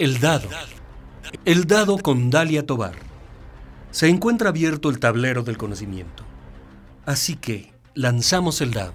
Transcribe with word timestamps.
El 0.00 0.18
dado. 0.18 0.48
El 1.44 1.66
dado 1.66 1.98
con 1.98 2.30
Dalia 2.30 2.64
Tobar. 2.64 2.94
Se 3.90 4.08
encuentra 4.08 4.48
abierto 4.48 4.88
el 4.88 4.98
tablero 4.98 5.42
del 5.42 5.58
conocimiento. 5.58 6.24
Así 7.04 7.36
que 7.36 7.74
lanzamos 7.92 8.62
el 8.62 8.72
dado. 8.72 8.94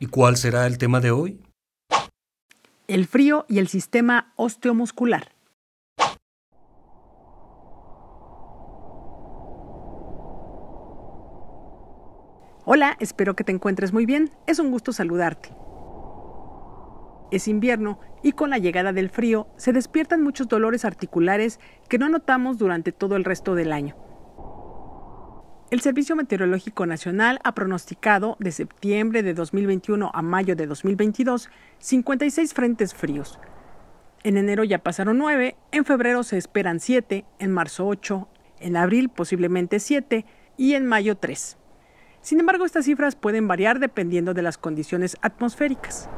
¿Y 0.00 0.08
cuál 0.08 0.36
será 0.36 0.66
el 0.66 0.76
tema 0.76 1.00
de 1.00 1.12
hoy? 1.12 1.40
El 2.88 3.06
frío 3.06 3.46
y 3.48 3.58
el 3.58 3.68
sistema 3.68 4.34
osteomuscular. 4.36 5.32
Hola, 12.66 12.98
espero 13.00 13.34
que 13.34 13.44
te 13.44 13.52
encuentres 13.52 13.94
muy 13.94 14.04
bien. 14.04 14.30
Es 14.46 14.58
un 14.58 14.70
gusto 14.70 14.92
saludarte. 14.92 15.65
Es 17.30 17.48
invierno 17.48 17.98
y 18.22 18.32
con 18.32 18.50
la 18.50 18.58
llegada 18.58 18.92
del 18.92 19.10
frío 19.10 19.48
se 19.56 19.72
despiertan 19.72 20.22
muchos 20.22 20.48
dolores 20.48 20.84
articulares 20.84 21.60
que 21.88 21.98
no 21.98 22.08
notamos 22.08 22.58
durante 22.58 22.92
todo 22.92 23.16
el 23.16 23.24
resto 23.24 23.54
del 23.54 23.72
año. 23.72 23.96
El 25.68 25.80
Servicio 25.80 26.14
Meteorológico 26.14 26.86
Nacional 26.86 27.40
ha 27.42 27.52
pronosticado 27.52 28.36
de 28.38 28.52
septiembre 28.52 29.24
de 29.24 29.34
2021 29.34 30.12
a 30.14 30.22
mayo 30.22 30.54
de 30.54 30.68
2022 30.68 31.50
56 31.78 32.54
frentes 32.54 32.94
fríos. 32.94 33.40
En 34.22 34.36
enero 34.36 34.62
ya 34.62 34.78
pasaron 34.78 35.18
9, 35.18 35.56
en 35.72 35.84
febrero 35.84 36.22
se 36.22 36.38
esperan 36.38 36.78
7, 36.78 37.24
en 37.40 37.50
marzo 37.50 37.86
8, 37.88 38.28
en 38.60 38.76
abril 38.76 39.08
posiblemente 39.08 39.80
7 39.80 40.24
y 40.56 40.74
en 40.74 40.86
mayo 40.86 41.16
3. 41.16 41.58
Sin 42.20 42.40
embargo, 42.40 42.64
estas 42.64 42.84
cifras 42.84 43.16
pueden 43.16 43.48
variar 43.48 43.80
dependiendo 43.80 44.34
de 44.34 44.42
las 44.42 44.58
condiciones 44.58 45.16
atmosféricas. 45.20 46.08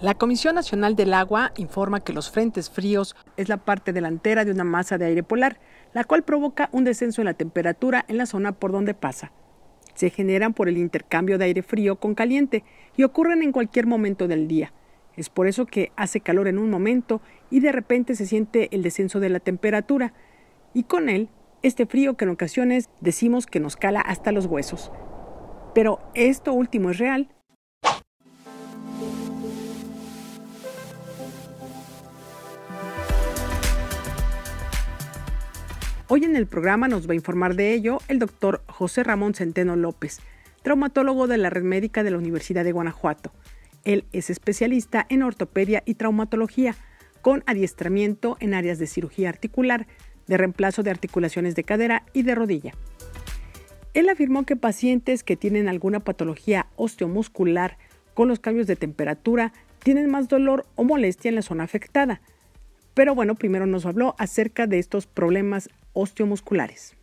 La 0.00 0.14
Comisión 0.14 0.54
Nacional 0.54 0.96
del 0.96 1.12
Agua 1.12 1.52
informa 1.58 2.00
que 2.00 2.14
los 2.14 2.30
frentes 2.30 2.70
fríos 2.70 3.14
es 3.36 3.50
la 3.50 3.58
parte 3.58 3.92
delantera 3.92 4.46
de 4.46 4.50
una 4.50 4.64
masa 4.64 4.96
de 4.96 5.04
aire 5.04 5.22
polar, 5.22 5.60
la 5.92 6.04
cual 6.04 6.22
provoca 6.22 6.70
un 6.72 6.84
descenso 6.84 7.20
en 7.20 7.26
la 7.26 7.34
temperatura 7.34 8.06
en 8.08 8.16
la 8.16 8.24
zona 8.24 8.52
por 8.52 8.72
donde 8.72 8.94
pasa. 8.94 9.30
Se 9.92 10.08
generan 10.08 10.54
por 10.54 10.70
el 10.70 10.78
intercambio 10.78 11.36
de 11.36 11.44
aire 11.44 11.62
frío 11.62 11.96
con 11.96 12.14
caliente 12.14 12.64
y 12.96 13.02
ocurren 13.02 13.42
en 13.42 13.52
cualquier 13.52 13.86
momento 13.86 14.26
del 14.26 14.48
día. 14.48 14.72
Es 15.16 15.28
por 15.28 15.46
eso 15.46 15.66
que 15.66 15.92
hace 15.96 16.22
calor 16.22 16.48
en 16.48 16.56
un 16.56 16.70
momento 16.70 17.20
y 17.50 17.60
de 17.60 17.70
repente 17.70 18.14
se 18.14 18.24
siente 18.24 18.74
el 18.74 18.82
descenso 18.82 19.20
de 19.20 19.28
la 19.28 19.40
temperatura 19.40 20.14
y 20.72 20.84
con 20.84 21.10
él 21.10 21.28
este 21.62 21.84
frío 21.84 22.16
que 22.16 22.24
en 22.24 22.30
ocasiones 22.30 22.88
decimos 23.02 23.44
que 23.44 23.60
nos 23.60 23.76
cala 23.76 24.00
hasta 24.00 24.32
los 24.32 24.46
huesos. 24.46 24.90
Pero 25.74 26.00
esto 26.14 26.54
último 26.54 26.88
es 26.88 26.96
real 26.96 27.28
Hoy 36.12 36.24
en 36.24 36.34
el 36.34 36.48
programa 36.48 36.88
nos 36.88 37.08
va 37.08 37.12
a 37.12 37.14
informar 37.14 37.54
de 37.54 37.72
ello 37.72 37.98
el 38.08 38.18
doctor 38.18 38.64
José 38.66 39.04
Ramón 39.04 39.32
Centeno 39.32 39.76
López, 39.76 40.18
traumatólogo 40.64 41.28
de 41.28 41.38
la 41.38 41.50
Red 41.50 41.62
Médica 41.62 42.02
de 42.02 42.10
la 42.10 42.18
Universidad 42.18 42.64
de 42.64 42.72
Guanajuato. 42.72 43.30
Él 43.84 44.04
es 44.10 44.28
especialista 44.28 45.06
en 45.08 45.22
ortopedia 45.22 45.84
y 45.86 45.94
traumatología, 45.94 46.74
con 47.22 47.44
adiestramiento 47.46 48.36
en 48.40 48.54
áreas 48.54 48.80
de 48.80 48.88
cirugía 48.88 49.28
articular, 49.28 49.86
de 50.26 50.36
reemplazo 50.36 50.82
de 50.82 50.90
articulaciones 50.90 51.54
de 51.54 51.62
cadera 51.62 52.02
y 52.12 52.24
de 52.24 52.34
rodilla. 52.34 52.72
Él 53.94 54.08
afirmó 54.08 54.44
que 54.44 54.56
pacientes 54.56 55.22
que 55.22 55.36
tienen 55.36 55.68
alguna 55.68 56.00
patología 56.00 56.66
osteomuscular 56.74 57.78
con 58.14 58.26
los 58.26 58.40
cambios 58.40 58.66
de 58.66 58.74
temperatura 58.74 59.52
tienen 59.78 60.10
más 60.10 60.26
dolor 60.26 60.66
o 60.74 60.82
molestia 60.82 61.28
en 61.28 61.36
la 61.36 61.42
zona 61.42 61.62
afectada. 61.62 62.20
Pero 62.94 63.14
bueno, 63.14 63.36
primero 63.36 63.64
nos 63.66 63.86
habló 63.86 64.16
acerca 64.18 64.66
de 64.66 64.80
estos 64.80 65.06
problemas 65.06 65.68
osteomusculares? 65.92 66.94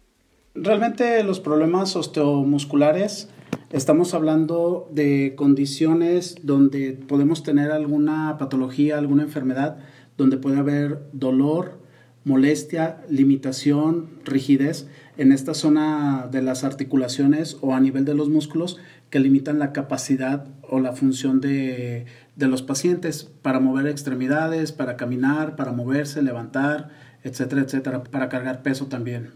Realmente 0.55 1.23
los 1.23 1.39
problemas 1.39 1.95
osteomusculares 1.95 3.29
estamos 3.71 4.13
hablando 4.13 4.89
de 4.91 5.33
condiciones 5.35 6.35
donde 6.41 6.93
podemos 6.93 7.43
tener 7.43 7.71
alguna 7.71 8.37
patología, 8.37 8.97
alguna 8.97 9.23
enfermedad, 9.23 9.77
donde 10.17 10.37
puede 10.37 10.57
haber 10.57 11.09
dolor, 11.13 11.79
molestia, 12.23 13.01
limitación, 13.09 14.09
rigidez 14.25 14.87
en 15.17 15.31
esta 15.31 15.53
zona 15.53 16.27
de 16.31 16.41
las 16.41 16.63
articulaciones 16.63 17.57
o 17.61 17.73
a 17.73 17.79
nivel 17.79 18.05
de 18.05 18.15
los 18.15 18.29
músculos 18.29 18.77
que 19.09 19.19
limitan 19.19 19.59
la 19.59 19.71
capacidad 19.71 20.47
o 20.69 20.79
la 20.79 20.93
función 20.93 21.39
de, 21.39 22.05
de 22.37 22.47
los 22.47 22.61
pacientes 22.61 23.23
para 23.23 23.59
mover 23.59 23.87
extremidades, 23.87 24.71
para 24.71 24.95
caminar, 24.95 25.55
para 25.55 25.71
moverse, 25.71 26.21
levantar, 26.21 26.89
etcétera, 27.23 27.63
etcétera, 27.63 28.03
para 28.03 28.29
cargar 28.29 28.61
peso 28.61 28.85
también. 28.85 29.31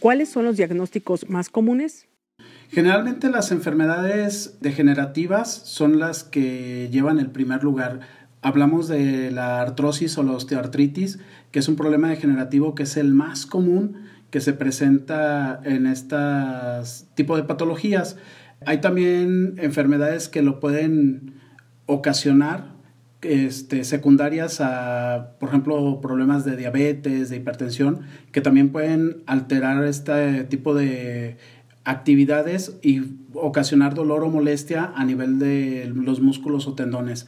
¿Cuáles 0.00 0.30
son 0.30 0.46
los 0.46 0.56
diagnósticos 0.56 1.28
más 1.28 1.50
comunes? 1.50 2.08
Generalmente 2.70 3.28
las 3.28 3.52
enfermedades 3.52 4.58
degenerativas 4.60 5.52
son 5.52 5.98
las 5.98 6.24
que 6.24 6.88
llevan 6.90 7.18
el 7.18 7.30
primer 7.30 7.62
lugar. 7.62 8.00
Hablamos 8.40 8.88
de 8.88 9.30
la 9.30 9.60
artrosis 9.60 10.16
o 10.16 10.22
la 10.22 10.32
osteoartritis, 10.32 11.18
que 11.50 11.58
es 11.58 11.68
un 11.68 11.76
problema 11.76 12.08
degenerativo 12.08 12.74
que 12.74 12.84
es 12.84 12.96
el 12.96 13.12
más 13.12 13.44
común 13.44 13.96
que 14.30 14.40
se 14.40 14.54
presenta 14.54 15.60
en 15.64 15.86
este 15.86 16.16
tipo 17.14 17.36
de 17.36 17.42
patologías. 17.42 18.16
Hay 18.66 18.80
también 18.80 19.54
enfermedades 19.58 20.28
que 20.28 20.42
lo 20.42 20.60
pueden 20.60 21.34
ocasionar, 21.86 22.74
este, 23.22 23.84
secundarias 23.84 24.60
a, 24.60 25.36
por 25.38 25.48
ejemplo, 25.48 26.00
problemas 26.00 26.44
de 26.44 26.56
diabetes, 26.56 27.30
de 27.30 27.36
hipertensión, 27.36 28.00
que 28.32 28.40
también 28.40 28.70
pueden 28.70 29.22
alterar 29.26 29.84
este 29.84 30.44
tipo 30.44 30.74
de 30.74 31.36
actividades 31.84 32.76
y 32.82 33.02
ocasionar 33.34 33.94
dolor 33.94 34.22
o 34.22 34.28
molestia 34.28 34.92
a 34.94 35.04
nivel 35.04 35.38
de 35.38 35.90
los 35.94 36.20
músculos 36.20 36.66
o 36.66 36.74
tendones. 36.74 37.26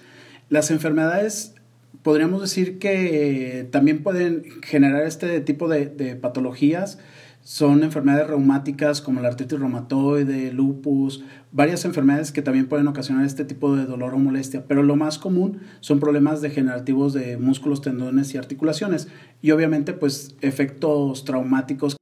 Las 0.49 0.71
enfermedades 0.71 1.55
podríamos 2.03 2.41
decir 2.41 2.79
que 2.79 3.69
también 3.71 4.03
pueden 4.03 4.45
generar 4.63 5.03
este 5.05 5.41
tipo 5.41 5.69
de, 5.69 5.87
de 5.87 6.17
patologías 6.17 6.99
son 7.43 7.83
enfermedades 7.83 8.29
reumáticas 8.29 9.01
como 9.01 9.21
la 9.21 9.29
artritis 9.29 9.59
reumatoide, 9.59 10.53
lupus, 10.53 11.25
varias 11.51 11.85
enfermedades 11.85 12.33
que 12.33 12.43
también 12.43 12.69
pueden 12.69 12.87
ocasionar 12.89 13.27
este 13.27 13.45
tipo 13.45 13.77
de 13.77 13.85
dolor 13.85 14.15
o 14.15 14.19
molestia, 14.19 14.65
pero 14.67 14.83
lo 14.83 14.97
más 14.97 15.19
común 15.19 15.61
son 15.81 16.01
problemas 16.01 16.41
degenerativos 16.41 17.13
de 17.13 17.37
músculos, 17.37 17.83
tendones 17.83 18.33
y 18.35 18.39
articulaciones 18.39 19.09
y 19.43 19.51
obviamente 19.51 19.93
pues 19.93 20.37
efectos 20.41 21.25
traumáticos. 21.25 21.97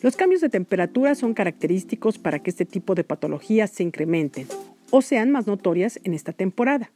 Los 0.00 0.14
cambios 0.14 0.40
de 0.40 0.48
temperatura 0.48 1.16
son 1.16 1.34
característicos 1.34 2.18
para 2.18 2.38
que 2.38 2.50
este 2.50 2.64
tipo 2.64 2.94
de 2.94 3.02
patologías 3.02 3.70
se 3.72 3.82
incrementen 3.82 4.46
o 4.90 5.02
sean 5.02 5.30
más 5.32 5.48
notorias 5.48 5.98
en 6.04 6.14
esta 6.14 6.32
temporada. 6.32 6.92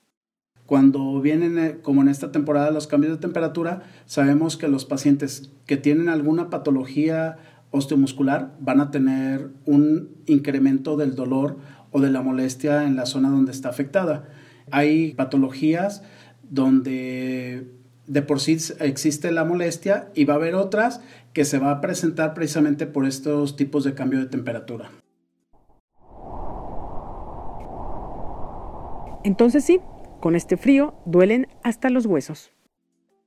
Cuando 0.72 1.20
vienen, 1.20 1.58
eh, 1.58 1.78
como 1.82 2.00
en 2.00 2.08
esta 2.08 2.32
temporada, 2.32 2.70
los 2.70 2.86
cambios 2.86 3.12
de 3.12 3.18
temperatura, 3.18 3.82
sabemos 4.06 4.56
que 4.56 4.68
los 4.68 4.86
pacientes 4.86 5.52
que 5.66 5.76
tienen 5.76 6.08
alguna 6.08 6.48
patología 6.48 7.36
osteomuscular 7.72 8.54
van 8.58 8.80
a 8.80 8.90
tener 8.90 9.50
un 9.66 10.08
incremento 10.24 10.96
del 10.96 11.14
dolor 11.14 11.58
o 11.90 12.00
de 12.00 12.10
la 12.10 12.22
molestia 12.22 12.86
en 12.86 12.96
la 12.96 13.04
zona 13.04 13.28
donde 13.28 13.52
está 13.52 13.68
afectada. 13.68 14.30
Hay 14.70 15.12
patologías 15.12 16.04
donde 16.48 17.70
de 18.06 18.22
por 18.22 18.40
sí 18.40 18.56
existe 18.80 19.30
la 19.30 19.44
molestia 19.44 20.08
y 20.14 20.24
va 20.24 20.32
a 20.32 20.36
haber 20.38 20.54
otras 20.54 21.02
que 21.34 21.44
se 21.44 21.58
va 21.58 21.70
a 21.70 21.80
presentar 21.82 22.32
precisamente 22.32 22.86
por 22.86 23.04
estos 23.04 23.56
tipos 23.56 23.84
de 23.84 23.92
cambio 23.92 24.20
de 24.20 24.26
temperatura. 24.26 24.90
Entonces 29.22 29.64
sí, 29.64 29.78
con 30.22 30.36
este 30.36 30.56
frío 30.56 30.94
duelen 31.04 31.48
hasta 31.64 31.90
los 31.90 32.06
huesos. 32.06 32.52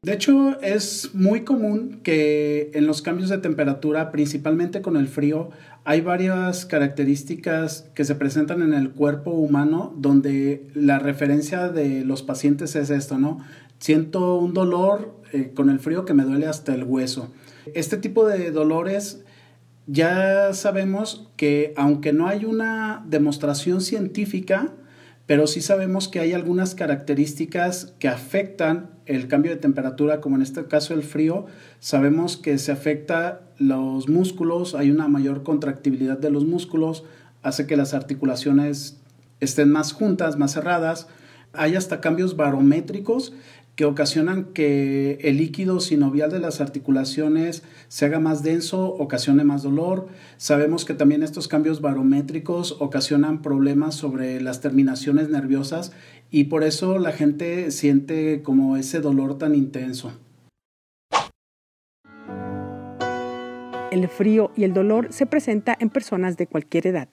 De 0.02 0.14
hecho, 0.14 0.62
es 0.62 1.14
muy 1.14 1.42
común 1.42 2.00
que 2.04 2.72
en 2.74 2.88
los 2.88 3.02
cambios 3.02 3.30
de 3.30 3.40
temperatura, 3.40 4.12
principalmente 4.12 4.82
con 4.82 4.96
el 4.96 5.10
frío, 5.10 5.50
hay 5.84 6.00
varias 6.00 6.66
características 6.66 7.92
que 7.96 8.06
se 8.06 8.16
presentan 8.16 8.62
en 8.62 8.74
el 8.74 8.92
cuerpo 8.92 9.32
humano 9.32 9.94
donde 9.98 10.70
la 10.74 10.98
referencia 11.00 11.68
de 11.68 12.06
los 12.06 12.24
pacientes 12.24 12.78
es 12.78 12.90
esto, 12.90 13.18
¿no? 13.18 13.40
Siento 13.80 14.38
un 14.38 14.54
dolor 14.54 15.22
eh, 15.34 15.52
con 15.54 15.70
el 15.70 15.80
frío 15.80 16.06
que 16.06 16.14
me 16.14 16.24
duele 16.24 16.48
hasta 16.48 16.74
el 16.74 16.86
hueso. 16.86 17.34
Este 17.74 17.98
tipo 17.98 18.26
de 18.26 18.52
dolores 18.52 19.26
ya 19.86 20.54
sabemos 20.54 21.30
que 21.36 21.74
aunque 21.76 22.14
no 22.14 22.28
hay 22.28 22.46
una 22.46 23.04
demostración 23.06 23.82
científica, 23.82 24.72
pero 25.26 25.48
sí 25.48 25.62
sabemos 25.62 26.08
que 26.08 26.20
hay 26.20 26.34
algunas 26.34 26.76
características 26.76 27.94
que 27.98 28.08
afectan 28.08 28.92
el 29.08 29.28
cambio 29.28 29.52
de 29.52 29.58
temperatura, 29.58 30.22
como 30.22 30.36
en 30.36 30.44
este 30.44 30.66
caso 30.66 30.94
el 30.94 31.02
frío. 31.02 31.48
Sabemos 31.80 32.38
que 32.38 32.58
se 32.60 32.72
afecta 32.72 33.42
los 33.58 34.08
músculos, 34.08 34.76
hay 34.76 34.92
una 34.92 35.08
mayor 35.08 35.44
contractibilidad 35.44 36.18
de 36.18 36.30
los 36.30 36.46
músculos, 36.46 37.04
hace 37.42 37.66
que 37.66 37.78
las 37.78 37.94
articulaciones 37.94 39.00
estén 39.40 39.72
más 39.72 39.94
juntas, 39.94 40.38
más 40.38 40.54
cerradas. 40.54 41.08
Hay 41.54 41.76
hasta 41.76 42.02
cambios 42.02 42.36
barométricos 42.36 43.34
que 43.76 43.86
ocasionan 43.86 44.46
que 44.54 45.20
el 45.22 45.38
líquido 45.38 45.80
sinovial 45.80 46.32
de 46.32 46.40
las 46.40 46.62
articulaciones 46.62 47.64
se 47.90 48.06
haga 48.06 48.20
más 48.20 48.42
denso, 48.42 48.88
ocasione 48.88 49.44
más 49.44 49.64
dolor. 49.64 50.08
Sabemos 50.38 50.86
que 50.86 50.94
también 50.94 51.24
estos 51.24 51.48
cambios 51.48 51.82
barométricos 51.82 52.78
ocasionan 52.80 53.42
problemas 53.42 53.96
sobre 53.96 54.40
las 54.42 54.62
terminaciones 54.62 55.30
nerviosas 55.30 55.92
y 56.32 56.46
por 56.46 56.64
eso 56.64 57.00
la 57.00 57.12
gente 57.12 57.70
siente 57.72 58.42
como 58.44 58.78
ese 58.78 59.02
dolor 59.02 59.38
tan 59.38 59.56
intenso. 59.56 60.14
El 63.92 64.08
frío 64.10 64.52
y 64.56 64.64
el 64.64 64.74
dolor 64.74 65.08
se 65.12 65.26
presenta 65.26 65.76
en 65.80 65.90
personas 65.90 66.36
de 66.38 66.48
cualquier 66.48 66.88
edad. 66.88 67.10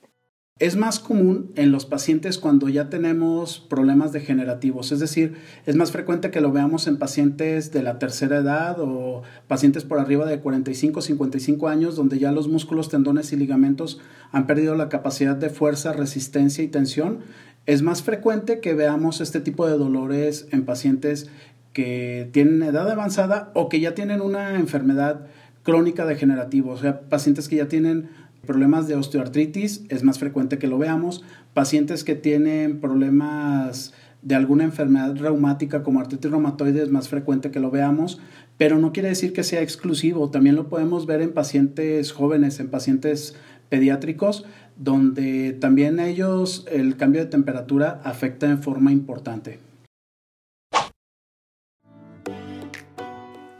Es 0.58 0.76
más 0.76 1.00
común 1.00 1.50
en 1.56 1.72
los 1.72 1.86
pacientes 1.86 2.38
cuando 2.38 2.68
ya 2.68 2.88
tenemos 2.88 3.58
problemas 3.58 4.12
degenerativos, 4.12 4.92
es 4.92 5.00
decir, 5.00 5.34
es 5.66 5.74
más 5.76 5.90
frecuente 5.90 6.30
que 6.30 6.40
lo 6.40 6.52
veamos 6.52 6.86
en 6.86 6.98
pacientes 6.98 7.72
de 7.72 7.82
la 7.82 7.98
tercera 7.98 8.36
edad 8.36 8.76
o 8.78 9.22
pacientes 9.48 9.82
por 9.82 9.98
arriba 9.98 10.24
de 10.26 10.40
45 10.40 10.98
o 10.98 11.02
55 11.02 11.68
años 11.68 11.96
donde 11.96 12.18
ya 12.18 12.30
los 12.32 12.48
músculos, 12.48 12.90
tendones 12.90 13.32
y 13.32 13.36
ligamentos 13.36 13.98
han 14.30 14.46
perdido 14.46 14.76
la 14.76 14.88
capacidad 14.88 15.34
de 15.34 15.50
fuerza, 15.50 15.94
resistencia 15.94 16.62
y 16.62 16.68
tensión. 16.68 17.20
Es 17.66 17.82
más 17.82 18.02
frecuente 18.02 18.60
que 18.60 18.74
veamos 18.74 19.20
este 19.20 19.40
tipo 19.40 19.66
de 19.66 19.78
dolores 19.78 20.46
en 20.52 20.64
pacientes 20.64 21.28
que 21.72 22.28
tienen 22.32 22.62
edad 22.62 22.88
avanzada 22.88 23.50
o 23.54 23.68
que 23.68 23.80
ya 23.80 23.94
tienen 23.94 24.20
una 24.20 24.54
enfermedad 24.56 25.26
crónica 25.62 26.04
degenerativa, 26.04 26.72
o 26.72 26.76
sea, 26.76 27.02
pacientes 27.02 27.48
que 27.48 27.56
ya 27.56 27.68
tienen 27.68 28.10
Problemas 28.46 28.88
de 28.88 28.96
osteoartritis 28.96 29.84
es 29.88 30.02
más 30.02 30.18
frecuente 30.18 30.58
que 30.58 30.66
lo 30.66 30.76
veamos. 30.76 31.22
Pacientes 31.54 32.02
que 32.02 32.16
tienen 32.16 32.80
problemas 32.80 33.92
de 34.22 34.34
alguna 34.34 34.64
enfermedad 34.64 35.16
reumática 35.16 35.82
como 35.82 36.00
artritis 36.00 36.30
reumatoide 36.30 36.82
es 36.82 36.90
más 36.90 37.08
frecuente 37.08 37.50
que 37.50 37.60
lo 37.60 37.70
veamos, 37.70 38.20
pero 38.56 38.78
no 38.78 38.92
quiere 38.92 39.10
decir 39.10 39.32
que 39.32 39.44
sea 39.44 39.62
exclusivo. 39.62 40.30
También 40.30 40.56
lo 40.56 40.68
podemos 40.68 41.06
ver 41.06 41.22
en 41.22 41.32
pacientes 41.32 42.12
jóvenes, 42.12 42.58
en 42.58 42.68
pacientes 42.68 43.36
pediátricos, 43.68 44.44
donde 44.76 45.52
también 45.52 46.00
ellos 46.00 46.66
el 46.70 46.96
cambio 46.96 47.20
de 47.20 47.30
temperatura 47.30 48.00
afecta 48.04 48.50
en 48.50 48.62
forma 48.62 48.92
importante. 48.92 49.58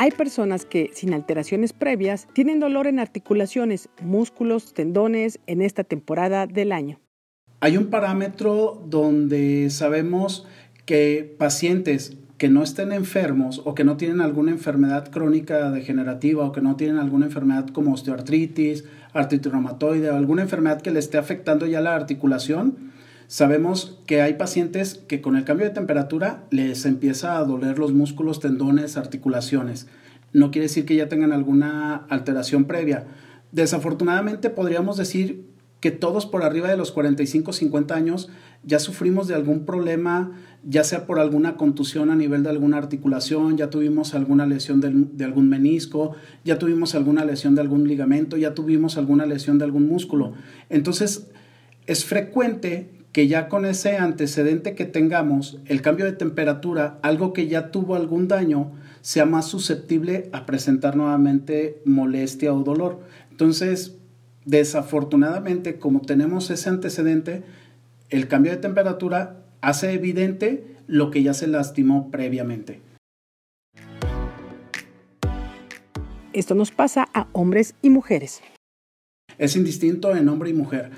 Hay 0.03 0.11
personas 0.11 0.65
que, 0.65 0.91
sin 0.95 1.15
alteraciones 1.15 1.73
previas, 1.73 2.27
tienen 2.33 2.59
dolor 2.59 2.89
en 2.89 2.99
articulaciones, 2.99 3.89
músculos, 4.01 4.75
tendones 4.75 5.39
en 5.47 5.63
esta 5.63 5.85
temporada 5.85 6.49
del 6.49 6.73
año. 6.73 6.99
Hay 7.61 7.77
un 7.77 7.87
parámetro 7.87 8.83
donde 8.85 9.71
sabemos 9.71 10.45
que 10.87 11.37
pacientes 11.39 12.17
que 12.37 12.49
no 12.49 12.65
estén 12.65 12.91
enfermos 12.91 13.63
o 13.65 13.77
que 13.77 13.85
no 13.85 13.97
tienen 13.97 14.21
alguna 14.21 14.51
enfermedad 14.51 15.09
crónica 15.09 15.71
degenerativa 15.71 16.45
o 16.45 16.51
que 16.51 16.63
no 16.63 16.75
tienen 16.75 16.99
alguna 16.99 17.27
enfermedad 17.27 17.69
como 17.69 17.93
osteoartritis, 17.93 18.83
artritis 19.13 19.53
reumatoide 19.53 20.11
o 20.11 20.17
alguna 20.17 20.43
enfermedad 20.43 20.83
que 20.83 20.91
le 20.91 20.99
esté 20.99 21.17
afectando 21.17 21.65
ya 21.67 21.81
la 21.81 21.95
articulación, 21.95 22.91
Sabemos 23.33 23.99
que 24.05 24.21
hay 24.21 24.35
pacientes 24.35 25.01
que 25.09 25.23
con 25.23 25.37
el 25.37 25.45
cambio 25.45 25.65
de 25.65 25.73
temperatura 25.73 26.45
les 26.51 26.85
empieza 26.85 27.39
a 27.39 27.45
doler 27.45 27.79
los 27.79 27.95
músculos, 27.95 28.41
tendones, 28.41 28.99
articulaciones. 28.99 29.87
No 30.35 30.51
quiere 30.51 30.67
decir 30.67 30.85
que 30.85 30.97
ya 30.97 31.09
tengan 31.09 31.33
alguna 31.33 31.95
alteración 32.11 32.67
previa. 32.67 33.07
Desafortunadamente 33.51 34.51
podríamos 34.51 34.99
decir 34.99 35.47
que 35.81 35.91
todos 35.91 36.27
por 36.27 36.43
arriba 36.43 36.69
de 36.69 36.77
los 36.77 36.93
45 36.93 37.55
50 37.55 37.95
años 37.95 38.29
ya 38.65 38.79
sufrimos 38.79 39.29
de 39.29 39.35
algún 39.35 39.65
problema, 39.65 40.33
ya 40.63 40.85
sea 40.85 41.07
por 41.07 41.19
alguna 41.19 41.57
contusión 41.57 42.11
a 42.11 42.17
nivel 42.17 42.43
de 42.43 42.51
alguna 42.51 42.77
articulación, 42.77 43.57
ya 43.57 43.71
tuvimos 43.71 44.13
alguna 44.13 44.45
lesión 44.45 44.83
de, 44.83 44.91
de, 44.93 45.25
algún 45.25 45.49
menisco, 45.49 46.15
ya 46.45 46.59
tuvimos 46.59 46.95
alguna 46.95 47.25
lesión 47.25 47.55
de 47.55 47.63
algún 47.63 47.89
ligamento, 47.89 48.37
ya 48.37 48.53
tuvimos 48.53 48.99
alguna 48.99 49.25
lesión 49.25 49.57
de 49.57 49.65
algún 49.65 49.89
músculo. 49.89 50.35
Entonces, 50.69 51.31
es 51.87 52.05
frecuente 52.05 53.02
que 53.13 53.29
ya 53.29 53.49
con 53.49 53.67
ese 53.67 53.99
antecedente 53.99 54.75
que 54.75 54.87
tengamos, 54.87 55.59
el 55.67 55.83
cambio 55.83 56.07
de 56.07 56.13
temperatura, 56.13 56.99
algo 57.03 57.35
que 57.35 57.47
ya 57.47 57.71
tuvo 57.71 57.95
algún 57.95 58.27
daño, 58.27 58.73
sea 59.03 59.27
más 59.27 59.47
susceptible 59.47 60.31
a 60.33 60.47
presentar 60.47 60.97
nuevamente 60.97 61.83
molestia 61.85 62.55
o 62.55 62.63
dolor. 62.63 63.01
Entonces, 63.31 63.97
desafortunadamente, 64.47 65.79
como 65.79 66.01
tenemos 66.01 66.51
ese 66.51 66.71
antecedente, 66.71 67.43
el 68.09 68.29
cambio 68.29 68.53
de 68.53 68.59
temperatura 68.59 69.45
hace 69.61 69.93
evidente 69.93 70.77
lo 70.87 71.11
que 71.11 71.23
ya 71.23 71.35
se 71.35 71.47
lastimó 71.47 72.11
previamente. 72.11 72.81
Esto 76.33 76.55
nos 76.55 76.71
pasa 76.71 77.09
a 77.13 77.29
hombres 77.33 77.75
y 77.83 77.91
mujeres. 77.91 78.41
Es 79.37 79.55
indistinto 79.55 80.17
en 80.17 80.29
hombre 80.31 80.51
y 80.51 80.55
mujer. 80.55 80.91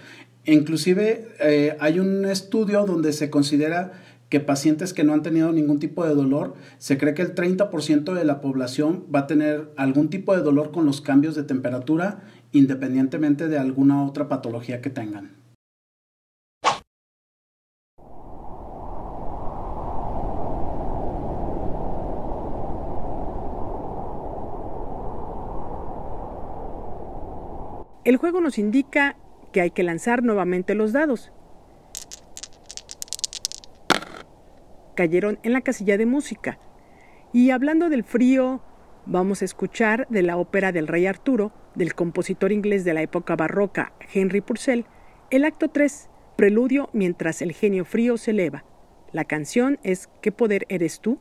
Inclusive 0.46 1.28
eh, 1.40 1.76
hay 1.80 1.98
un 1.98 2.26
estudio 2.26 2.84
donde 2.84 3.12
se 3.12 3.30
considera 3.30 3.92
que 4.28 4.40
pacientes 4.40 4.92
que 4.92 5.04
no 5.04 5.14
han 5.14 5.22
tenido 5.22 5.52
ningún 5.52 5.78
tipo 5.78 6.04
de 6.04 6.14
dolor, 6.14 6.54
se 6.78 6.98
cree 6.98 7.14
que 7.14 7.22
el 7.22 7.34
30% 7.34 8.12
de 8.12 8.24
la 8.24 8.40
población 8.40 9.04
va 9.14 9.20
a 9.20 9.26
tener 9.26 9.72
algún 9.76 10.10
tipo 10.10 10.34
de 10.34 10.42
dolor 10.42 10.70
con 10.70 10.86
los 10.86 11.00
cambios 11.00 11.34
de 11.34 11.44
temperatura, 11.44 12.24
independientemente 12.52 13.48
de 13.48 13.58
alguna 13.58 14.04
otra 14.04 14.28
patología 14.28 14.82
que 14.82 14.90
tengan. 14.90 15.36
El 28.04 28.18
juego 28.18 28.42
nos 28.42 28.58
indica 28.58 29.16
que 29.54 29.60
hay 29.60 29.70
que 29.70 29.84
lanzar 29.84 30.24
nuevamente 30.24 30.74
los 30.74 30.92
dados. 30.92 31.32
Cayeron 34.96 35.38
en 35.44 35.52
la 35.52 35.60
casilla 35.60 35.96
de 35.96 36.06
música. 36.06 36.58
Y 37.32 37.50
hablando 37.50 37.88
del 37.88 38.02
frío, 38.02 38.62
vamos 39.06 39.42
a 39.42 39.44
escuchar 39.44 40.08
de 40.10 40.22
la 40.22 40.36
ópera 40.38 40.72
del 40.72 40.88
Rey 40.88 41.06
Arturo, 41.06 41.52
del 41.76 41.94
compositor 41.94 42.50
inglés 42.50 42.84
de 42.84 42.94
la 42.94 43.02
época 43.02 43.36
barroca 43.36 43.92
Henry 44.12 44.40
Purcell, 44.40 44.86
el 45.30 45.44
acto 45.44 45.68
3, 45.68 46.10
preludio 46.36 46.90
mientras 46.92 47.40
el 47.40 47.52
genio 47.52 47.84
frío 47.84 48.16
se 48.16 48.32
eleva. 48.32 48.64
La 49.12 49.24
canción 49.24 49.78
es 49.84 50.08
¿Qué 50.20 50.32
poder 50.32 50.66
eres 50.68 50.98
tú? 50.98 51.20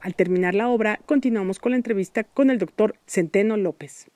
Al 0.00 0.14
terminar 0.14 0.54
la 0.54 0.68
obra, 0.68 1.00
continuamos 1.06 1.58
con 1.58 1.72
la 1.72 1.76
entrevista 1.76 2.22
con 2.22 2.50
el 2.50 2.58
doctor 2.58 2.94
Centeno 3.06 3.56
López. 3.56 4.13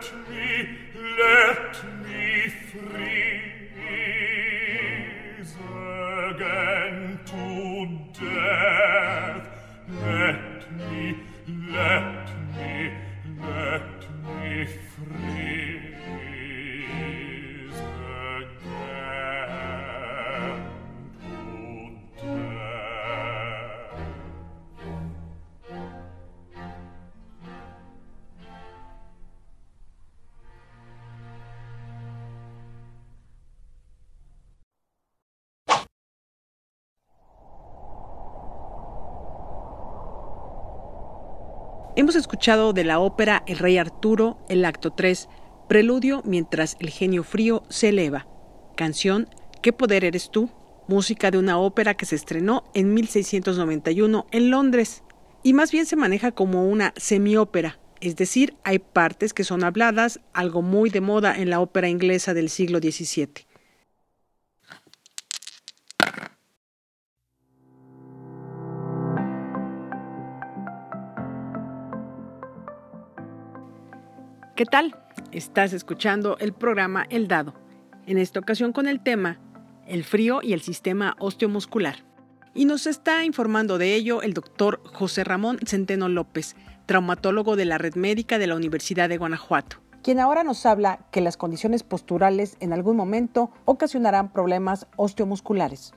Let 0.00 0.30
me, 0.30 0.78
let 1.18 1.84
me 2.06 2.48
free. 2.48 3.09
Hemos 42.10 42.22
escuchado 42.22 42.72
de 42.72 42.82
la 42.82 42.98
ópera 42.98 43.44
El 43.46 43.58
Rey 43.58 43.78
Arturo, 43.78 44.44
el 44.48 44.64
acto 44.64 44.90
3, 44.90 45.28
preludio 45.68 46.22
mientras 46.24 46.76
el 46.80 46.90
genio 46.90 47.22
frío 47.22 47.62
se 47.68 47.90
eleva, 47.90 48.26
canción 48.76 49.28
¿Qué 49.62 49.72
poder 49.72 50.04
eres 50.04 50.28
tú? 50.32 50.50
música 50.88 51.30
de 51.30 51.38
una 51.38 51.56
ópera 51.56 51.94
que 51.94 52.06
se 52.06 52.16
estrenó 52.16 52.64
en 52.74 52.94
1691 52.94 54.26
en 54.32 54.50
Londres, 54.50 55.04
y 55.44 55.52
más 55.52 55.70
bien 55.70 55.86
se 55.86 55.94
maneja 55.94 56.32
como 56.32 56.66
una 56.66 56.94
semiópera, 56.96 57.78
es 58.00 58.16
decir, 58.16 58.56
hay 58.64 58.80
partes 58.80 59.32
que 59.32 59.44
son 59.44 59.62
habladas, 59.62 60.18
algo 60.32 60.62
muy 60.62 60.90
de 60.90 61.00
moda 61.00 61.38
en 61.38 61.48
la 61.48 61.60
ópera 61.60 61.88
inglesa 61.88 62.34
del 62.34 62.50
siglo 62.50 62.80
XVII. 62.80 63.46
¿Qué 74.60 74.66
tal? 74.66 74.94
Estás 75.32 75.72
escuchando 75.72 76.36
el 76.38 76.52
programa 76.52 77.06
El 77.08 77.28
Dado, 77.28 77.54
en 78.06 78.18
esta 78.18 78.40
ocasión 78.40 78.74
con 78.74 78.88
el 78.88 79.02
tema 79.02 79.40
El 79.86 80.04
frío 80.04 80.40
y 80.42 80.52
el 80.52 80.60
sistema 80.60 81.16
osteomuscular. 81.18 82.04
Y 82.52 82.66
nos 82.66 82.86
está 82.86 83.24
informando 83.24 83.78
de 83.78 83.94
ello 83.94 84.20
el 84.20 84.34
doctor 84.34 84.82
José 84.84 85.24
Ramón 85.24 85.60
Centeno 85.64 86.10
López, 86.10 86.56
traumatólogo 86.84 87.56
de 87.56 87.64
la 87.64 87.78
Red 87.78 87.94
Médica 87.94 88.38
de 88.38 88.48
la 88.48 88.54
Universidad 88.54 89.08
de 89.08 89.16
Guanajuato, 89.16 89.78
quien 90.02 90.20
ahora 90.20 90.44
nos 90.44 90.66
habla 90.66 91.06
que 91.10 91.22
las 91.22 91.38
condiciones 91.38 91.82
posturales 91.82 92.58
en 92.60 92.74
algún 92.74 92.96
momento 92.96 93.50
ocasionarán 93.64 94.30
problemas 94.30 94.88
osteomusculares. 94.96 95.94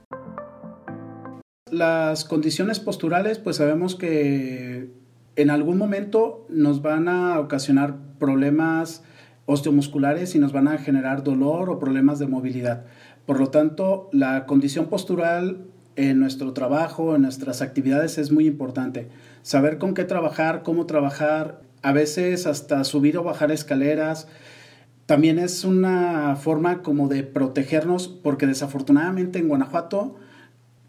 Las 1.69 2.23
condiciones 2.23 2.79
posturales, 2.79 3.39
pues 3.39 3.57
sabemos 3.57 3.95
que 3.97 5.02
en 5.35 5.49
algún 5.49 5.77
momento 5.77 6.45
nos 6.49 6.81
van 6.81 7.07
a 7.07 7.39
ocasionar 7.39 7.95
problemas 8.19 9.03
osteomusculares 9.45 10.35
y 10.35 10.39
nos 10.39 10.53
van 10.53 10.67
a 10.67 10.77
generar 10.77 11.23
dolor 11.23 11.69
o 11.69 11.79
problemas 11.79 12.19
de 12.19 12.27
movilidad. 12.27 12.85
Por 13.25 13.39
lo 13.39 13.49
tanto, 13.49 14.09
la 14.11 14.45
condición 14.45 14.87
postural 14.87 15.65
en 15.95 16.19
nuestro 16.19 16.53
trabajo, 16.53 17.15
en 17.15 17.23
nuestras 17.23 17.61
actividades 17.61 18.17
es 18.17 18.31
muy 18.31 18.47
importante. 18.47 19.09
Saber 19.41 19.77
con 19.77 19.93
qué 19.93 20.03
trabajar, 20.03 20.63
cómo 20.63 20.85
trabajar, 20.85 21.61
a 21.81 21.91
veces 21.91 22.47
hasta 22.47 22.83
subir 22.83 23.17
o 23.17 23.23
bajar 23.23 23.51
escaleras. 23.51 24.27
También 25.05 25.37
es 25.37 25.65
una 25.65 26.35
forma 26.37 26.81
como 26.81 27.09
de 27.09 27.23
protegernos 27.23 28.07
porque 28.07 28.47
desafortunadamente 28.47 29.39
en 29.39 29.49
Guanajuato 29.49 30.15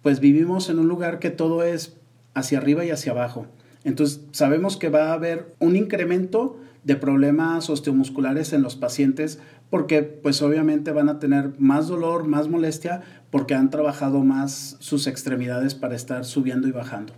pues 0.03 0.21
vivimos 0.21 0.69
en 0.69 0.79
un 0.79 0.87
lugar 0.87 1.19
que 1.19 1.31
todo 1.31 1.63
es 1.63 1.97
hacia 2.35 2.59
arriba 2.59 2.85
y 2.85 2.91
hacia 2.91 3.13
abajo. 3.13 3.47
Entonces 3.85 4.23
sabemos 4.33 4.77
que 4.77 4.89
va 4.89 5.11
a 5.11 5.13
haber 5.13 5.55
un 5.61 5.77
incremento 5.77 6.59
de 6.83 6.97
problemas 6.97 7.71
osteomusculares 7.71 8.53
en 8.53 8.63
los 8.63 8.77
pacientes 8.77 9.39
porque 9.71 10.03
pues 10.03 10.43
obviamente 10.43 10.93
van 10.93 11.09
a 11.09 11.19
tener 11.19 11.55
más 11.59 11.89
dolor, 11.89 12.25
más 12.25 12.49
molestia 12.49 13.03
porque 13.31 13.55
han 13.55 13.71
trabajado 13.71 14.21
más 14.21 14.77
sus 14.81 15.07
extremidades 15.07 15.75
para 15.75 15.95
estar 15.95 16.25
subiendo 16.25 16.69
y 16.69 16.73
bajando. 16.73 17.13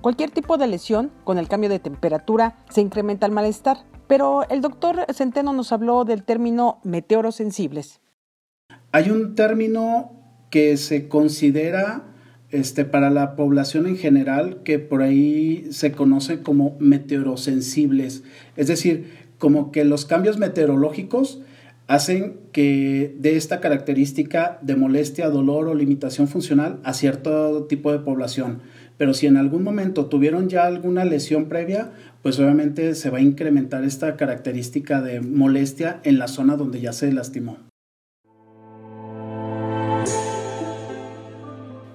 Cualquier 0.00 0.30
tipo 0.30 0.58
de 0.58 0.66
lesión 0.66 1.12
con 1.22 1.38
el 1.38 1.48
cambio 1.48 1.70
de 1.70 1.78
temperatura 1.78 2.64
se 2.70 2.80
incrementa 2.80 3.26
el 3.26 3.32
malestar, 3.32 3.84
pero 4.08 4.48
el 4.48 4.60
doctor 4.60 5.06
Centeno 5.14 5.52
nos 5.52 5.70
habló 5.70 6.04
del 6.04 6.24
término 6.24 6.80
meteorosensibles. 6.82 8.00
Hay 8.90 9.10
un 9.10 9.36
término 9.36 10.12
que 10.50 10.76
se 10.76 11.08
considera 11.08 12.11
este, 12.52 12.84
para 12.84 13.10
la 13.10 13.34
población 13.34 13.86
en 13.86 13.96
general, 13.96 14.58
que 14.62 14.78
por 14.78 15.02
ahí 15.02 15.66
se 15.70 15.92
conoce 15.92 16.42
como 16.42 16.76
meteorosensibles. 16.78 18.22
Es 18.56 18.68
decir, 18.68 19.06
como 19.38 19.72
que 19.72 19.84
los 19.84 20.04
cambios 20.04 20.38
meteorológicos 20.38 21.40
hacen 21.88 22.36
que 22.52 23.14
de 23.18 23.36
esta 23.36 23.60
característica 23.60 24.58
de 24.62 24.76
molestia, 24.76 25.28
dolor 25.30 25.66
o 25.66 25.74
limitación 25.74 26.28
funcional 26.28 26.78
a 26.84 26.94
cierto 26.94 27.64
tipo 27.64 27.90
de 27.90 27.98
población. 27.98 28.60
Pero 28.98 29.14
si 29.14 29.26
en 29.26 29.36
algún 29.36 29.62
momento 29.64 30.06
tuvieron 30.06 30.48
ya 30.48 30.66
alguna 30.66 31.04
lesión 31.04 31.46
previa, 31.46 31.90
pues 32.22 32.38
obviamente 32.38 32.94
se 32.94 33.10
va 33.10 33.18
a 33.18 33.22
incrementar 33.22 33.84
esta 33.84 34.16
característica 34.16 35.02
de 35.02 35.20
molestia 35.20 36.00
en 36.04 36.18
la 36.18 36.28
zona 36.28 36.56
donde 36.56 36.80
ya 36.80 36.92
se 36.92 37.10
lastimó. 37.12 37.71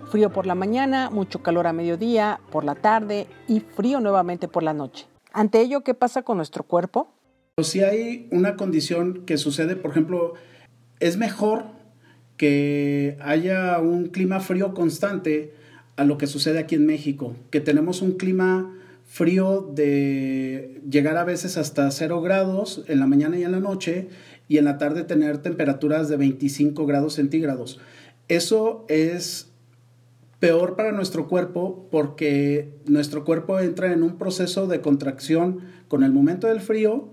Frío 0.10 0.32
por 0.32 0.46
la 0.46 0.56
mañana, 0.56 1.10
mucho 1.10 1.44
calor 1.44 1.68
a 1.68 1.74
mediodía, 1.74 2.40
por 2.50 2.64
la 2.64 2.76
tarde 2.76 3.28
y 3.48 3.60
frío 3.60 4.00
nuevamente 4.00 4.48
por 4.48 4.64
la 4.64 4.74
noche. 4.74 5.06
Ante 5.34 5.60
ello, 5.60 5.82
¿qué 5.82 5.94
pasa 5.94 6.22
con 6.22 6.38
nuestro 6.38 6.64
cuerpo? 6.64 7.10
Si 7.62 7.84
hay 7.84 8.30
una 8.32 8.56
condición 8.56 9.26
que 9.26 9.38
sucede, 9.38 9.76
por 9.76 9.92
ejemplo, 9.92 10.34
es 11.02 11.18
mejor 11.18 11.66
que 12.38 13.18
haya 13.20 13.80
un 13.80 14.08
clima 14.08 14.40
frío 14.40 14.74
constante 14.74 15.54
a 15.98 16.06
lo 16.06 16.18
que 16.18 16.28
sucede 16.28 16.60
aquí 16.60 16.76
en 16.76 16.86
México, 16.86 17.36
que 17.50 17.60
tenemos 17.60 18.02
un 18.02 18.14
clima 18.14 18.74
frío 19.08 19.62
de 19.74 20.82
llegar 20.90 21.18
a 21.18 21.26
veces 21.26 21.58
hasta 21.58 21.90
0 21.92 22.22
grados 22.22 22.84
en 22.88 23.00
la 23.00 23.08
mañana 23.08 23.38
y 23.38 23.44
en 23.44 23.52
la 23.52 23.60
noche 23.60 24.08
y 24.48 24.58
en 24.58 24.66
la 24.66 24.78
tarde 24.78 25.04
tener 25.04 25.40
temperaturas 25.40 26.08
de 26.08 26.18
25 26.18 26.86
grados 26.86 27.16
centígrados. 27.16 27.80
Eso 28.28 28.86
es 28.90 29.47
peor 30.39 30.75
para 30.75 30.91
nuestro 30.91 31.27
cuerpo 31.27 31.88
porque 31.91 32.75
nuestro 32.86 33.25
cuerpo 33.25 33.60
entra 33.60 33.91
en 33.91 34.03
un 34.03 34.17
proceso 34.17 34.67
de 34.67 34.82
contracción 34.82 35.62
con 35.88 36.03
el 36.03 36.12
momento 36.12 36.48
del 36.48 36.62
frío, 36.62 37.12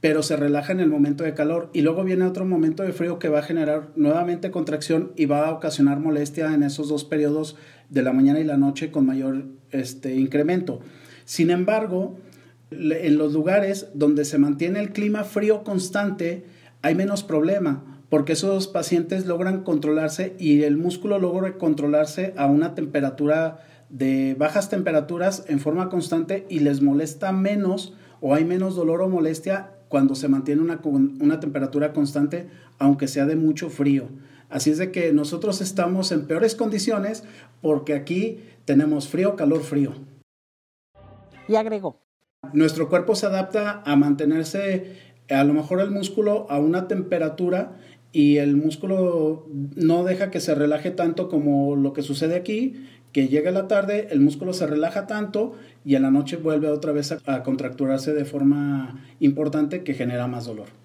pero 0.00 0.22
se 0.22 0.36
relaja 0.36 0.72
en 0.72 0.80
el 0.80 0.88
momento 0.88 1.24
de 1.24 1.34
calor 1.34 1.68
y 1.72 1.82
luego 1.82 2.04
viene 2.04 2.24
otro 2.24 2.46
momento 2.46 2.82
de 2.82 2.92
frío 2.92 3.18
que 3.18 3.28
va 3.28 3.40
a 3.40 3.42
generar 3.42 3.90
nuevamente 3.96 4.50
contracción 4.50 5.12
y 5.16 5.26
va 5.26 5.48
a 5.48 5.52
ocasionar 5.52 6.00
molestia 6.00 6.54
en 6.54 6.62
esos 6.62 6.88
dos 6.88 7.04
periodos 7.04 7.56
de 7.90 8.02
la 8.02 8.12
mañana 8.12 8.40
y 8.40 8.44
la 8.44 8.56
noche 8.56 8.90
con 8.90 9.04
mayor 9.04 9.46
este, 9.72 10.14
incremento. 10.14 10.80
Sin 11.24 11.50
embargo, 11.50 12.18
en 12.70 13.18
los 13.18 13.32
lugares 13.32 13.88
donde 13.94 14.24
se 14.24 14.38
mantiene 14.38 14.80
el 14.80 14.92
clima 14.92 15.24
frío 15.24 15.64
constante, 15.64 16.44
hay 16.82 16.94
menos 16.94 17.24
problema 17.24 17.99
porque 18.10 18.32
esos 18.32 18.66
pacientes 18.66 19.24
logran 19.24 19.62
controlarse 19.62 20.34
y 20.38 20.64
el 20.64 20.76
músculo 20.76 21.18
logra 21.18 21.56
controlarse 21.56 22.34
a 22.36 22.46
una 22.46 22.74
temperatura 22.74 23.60
de 23.88 24.34
bajas 24.36 24.68
temperaturas 24.68 25.44
en 25.48 25.60
forma 25.60 25.88
constante 25.88 26.44
y 26.50 26.58
les 26.58 26.82
molesta 26.82 27.32
menos 27.32 27.94
o 28.20 28.34
hay 28.34 28.44
menos 28.44 28.74
dolor 28.74 29.00
o 29.00 29.08
molestia 29.08 29.70
cuando 29.88 30.14
se 30.14 30.28
mantiene 30.28 30.60
una, 30.60 30.80
una 30.84 31.40
temperatura 31.40 31.92
constante, 31.92 32.48
aunque 32.78 33.08
sea 33.08 33.26
de 33.26 33.36
mucho 33.36 33.70
frío. 33.70 34.08
Así 34.48 34.70
es 34.70 34.78
de 34.78 34.90
que 34.90 35.12
nosotros 35.12 35.60
estamos 35.60 36.10
en 36.10 36.26
peores 36.26 36.56
condiciones 36.56 37.24
porque 37.62 37.94
aquí 37.94 38.40
tenemos 38.64 39.08
frío, 39.08 39.36
calor, 39.36 39.62
frío. 39.62 39.92
Y 41.48 41.54
agregó. 41.54 42.00
Nuestro 42.52 42.88
cuerpo 42.88 43.14
se 43.14 43.26
adapta 43.26 43.82
a 43.84 43.96
mantenerse 43.96 44.96
a 45.30 45.44
lo 45.44 45.54
mejor 45.54 45.80
el 45.80 45.90
músculo 45.90 46.46
a 46.50 46.58
una 46.58 46.88
temperatura 46.88 47.78
y 48.12 48.38
el 48.38 48.56
músculo 48.56 49.46
no 49.76 50.04
deja 50.04 50.30
que 50.30 50.40
se 50.40 50.54
relaje 50.54 50.90
tanto 50.90 51.28
como 51.28 51.76
lo 51.76 51.92
que 51.92 52.02
sucede 52.02 52.34
aquí, 52.34 52.86
que 53.12 53.28
llega 53.28 53.50
la 53.50 53.68
tarde, 53.68 54.08
el 54.10 54.20
músculo 54.20 54.52
se 54.52 54.66
relaja 54.66 55.06
tanto 55.06 55.54
y 55.84 55.94
en 55.94 56.02
la 56.02 56.10
noche 56.10 56.36
vuelve 56.36 56.68
otra 56.68 56.92
vez 56.92 57.12
a, 57.12 57.18
a 57.26 57.42
contracturarse 57.42 58.12
de 58.12 58.24
forma 58.24 59.04
importante 59.20 59.82
que 59.82 59.94
genera 59.94 60.26
más 60.26 60.46
dolor. 60.46 60.79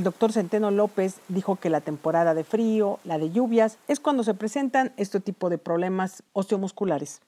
El 0.00 0.04
doctor 0.04 0.32
Centeno 0.32 0.70
López 0.70 1.16
dijo 1.28 1.56
que 1.56 1.68
la 1.68 1.82
temporada 1.82 2.32
de 2.32 2.42
frío, 2.42 3.00
la 3.04 3.18
de 3.18 3.32
lluvias, 3.32 3.76
es 3.86 4.00
cuando 4.00 4.24
se 4.24 4.32
presentan 4.32 4.94
este 4.96 5.20
tipo 5.20 5.50
de 5.50 5.58
problemas 5.58 6.22
osteomusculares. 6.32 7.20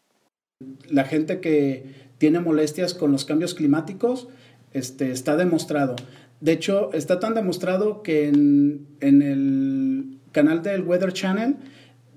La 0.88 1.04
gente 1.04 1.40
que 1.40 2.08
tiene 2.16 2.40
molestias 2.40 2.94
con 2.94 3.12
los 3.12 3.26
cambios 3.26 3.52
climáticos 3.52 4.28
este, 4.72 5.12
está 5.12 5.36
demostrado. 5.36 5.96
De 6.40 6.52
hecho, 6.52 6.90
está 6.94 7.20
tan 7.20 7.34
demostrado 7.34 8.02
que 8.02 8.28
en, 8.28 8.86
el 9.02 10.18
canal 10.32 10.62
del 10.62 10.80
Weather 10.80 11.12
Channel 11.12 11.56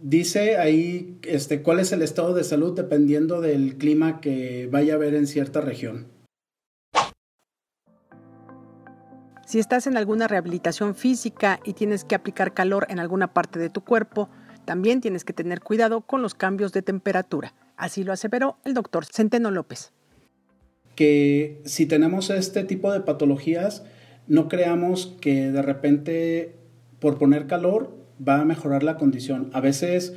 dice 0.02 0.56
ahí 0.56 1.18
este, 1.24 1.64
cuál 1.64 1.82
es 1.82 1.92
el 1.92 2.02
estado 2.02 2.34
de 2.34 2.46
salud 2.46 2.78
dependiendo 2.78 3.42
del 3.42 3.76
clima 3.76 4.22
que 4.22 4.70
vaya 4.72 4.94
a 4.94 4.96
haber 4.96 5.16
en 5.16 5.28
cierta 5.28 5.60
región. 5.60 6.15
Si 9.56 9.60
estás 9.60 9.88
en 9.88 9.96
alguna 9.96 10.28
rehabilitación 10.28 10.96
física 10.96 11.62
y 11.64 11.72
tienes 11.72 12.04
que 12.04 12.14
aplicar 12.14 12.54
calor 12.54 12.88
en 12.90 13.00
alguna 13.00 13.34
parte 13.34 13.58
de 13.58 13.70
tu 13.70 13.86
cuerpo, 13.86 14.28
también 14.66 15.00
tienes 15.00 15.24
que 15.24 15.32
tener 15.32 15.62
cuidado 15.62 16.02
con 16.02 16.22
los 16.22 16.36
cambios 16.36 16.74
de 16.74 16.82
temperatura. 16.82 17.54
Así 17.78 18.04
lo 18.04 18.12
aseveró 18.12 18.58
el 18.66 18.74
doctor 18.74 19.06
Centeno 19.06 19.52
López. 19.52 19.94
Que 20.96 21.62
si 21.64 21.86
tenemos 21.86 22.32
este 22.32 22.66
tipo 22.66 22.92
de 22.92 23.00
patologías, 23.00 23.86
no 24.28 24.50
creamos 24.50 25.16
que 25.22 25.50
de 25.52 25.62
repente 25.62 26.58
por 27.00 27.18
poner 27.18 27.48
calor 27.48 27.96
va 28.28 28.42
a 28.42 28.44
mejorar 28.44 28.84
la 28.84 28.98
condición. 28.98 29.52
A 29.54 29.62
veces 29.62 30.16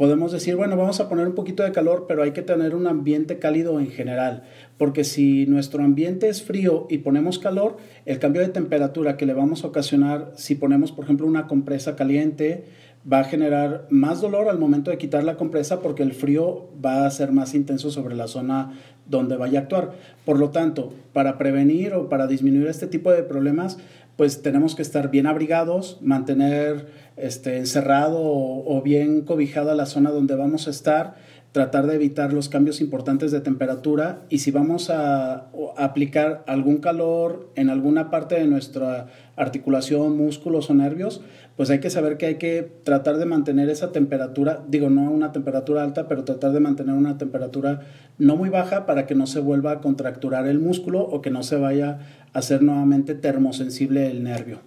podemos 0.00 0.32
decir, 0.32 0.56
bueno, 0.56 0.76
vamos 0.76 0.98
a 0.98 1.08
poner 1.08 1.28
un 1.28 1.36
poquito 1.36 1.62
de 1.62 1.70
calor, 1.70 2.06
pero 2.08 2.24
hay 2.24 2.32
que 2.32 2.42
tener 2.42 2.74
un 2.74 2.88
ambiente 2.88 3.38
cálido 3.38 3.78
en 3.78 3.90
general, 3.92 4.48
porque 4.80 5.04
si 5.04 5.44
nuestro 5.44 5.84
ambiente 5.84 6.30
es 6.30 6.42
frío 6.42 6.86
y 6.88 6.98
ponemos 6.98 7.38
calor, 7.38 7.76
el 8.06 8.18
cambio 8.18 8.40
de 8.40 8.48
temperatura 8.48 9.18
que 9.18 9.26
le 9.26 9.34
vamos 9.34 9.62
a 9.62 9.66
ocasionar 9.66 10.32
si 10.36 10.54
ponemos, 10.54 10.90
por 10.90 11.04
ejemplo, 11.04 11.26
una 11.26 11.48
compresa 11.48 11.96
caliente, 11.96 12.64
va 13.00 13.18
a 13.20 13.24
generar 13.24 13.86
más 13.90 14.22
dolor 14.22 14.48
al 14.48 14.58
momento 14.58 14.90
de 14.90 14.96
quitar 14.96 15.22
la 15.22 15.36
compresa 15.36 15.80
porque 15.80 16.02
el 16.02 16.14
frío 16.14 16.70
va 16.82 17.04
a 17.04 17.10
ser 17.10 17.30
más 17.30 17.54
intenso 17.54 17.90
sobre 17.90 18.16
la 18.16 18.26
zona 18.26 18.72
donde 19.04 19.36
vaya 19.36 19.58
a 19.58 19.62
actuar. 19.64 19.92
Por 20.24 20.38
lo 20.38 20.48
tanto, 20.48 20.94
para 21.12 21.36
prevenir 21.36 21.92
o 21.92 22.08
para 22.08 22.26
disminuir 22.26 22.68
este 22.68 22.86
tipo 22.86 23.12
de 23.12 23.22
problemas, 23.22 23.76
pues 24.16 24.42
tenemos 24.42 24.74
que 24.74 24.82
estar 24.82 25.10
bien 25.10 25.26
abrigados, 25.26 25.98
mantener 26.02 26.88
este, 27.16 27.58
encerrado 27.58 28.18
o, 28.22 28.82
bien 28.82 29.22
cobijada 29.22 29.74
la 29.74 29.86
zona 29.86 30.10
donde 30.10 30.34
vamos 30.34 30.68
a 30.68 30.70
estar, 30.70 31.16
tratar 31.52 31.86
de 31.86 31.96
evitar 31.96 32.32
los 32.32 32.48
cambios 32.48 32.80
importantes 32.80 33.32
de 33.32 33.40
temperatura 33.40 34.22
y 34.28 34.38
si 34.38 34.50
vamos 34.50 34.88
a, 34.90 35.50
aplicar 35.76 36.44
algún 36.46 36.78
calor 36.78 37.50
en 37.56 37.70
alguna 37.70 38.10
parte 38.10 38.36
de 38.36 38.46
nuestra 38.46 39.08
articulación, 39.36 40.16
músculos 40.16 40.70
o 40.70 40.74
nervios, 40.74 41.22
pues 41.56 41.70
hay 41.70 41.80
que 41.80 41.90
saber 41.90 42.16
que 42.18 42.26
hay 42.26 42.34
que 42.36 42.62
tratar 42.84 43.16
de 43.18 43.26
mantener 43.26 43.68
esa 43.68 43.90
temperatura, 43.90 44.62
digo, 44.68 44.90
no 44.90 45.10
una 45.10 45.32
temperatura 45.32 45.82
alta, 45.82 46.06
pero 46.06 46.24
tratar 46.24 46.52
de 46.52 46.60
mantener 46.60 46.94
una 46.94 47.18
temperatura 47.18 47.80
no 48.18 48.36
muy 48.36 48.48
baja 48.48 48.86
para 48.86 49.06
que 49.06 49.14
no 49.14 49.26
se 49.26 49.40
vuelva 49.40 49.72
a 49.72 49.80
contracturar 49.80 50.46
el 50.46 50.60
músculo 50.60 51.00
o 51.00 51.20
que 51.20 51.30
no 51.30 51.42
se 51.42 51.56
vaya 51.56 51.98
a 52.32 52.38
hacer 52.38 52.62
nuevamente 52.62 53.14
termosensible 53.14 54.10
el 54.10 54.22
nervio. 54.22 54.60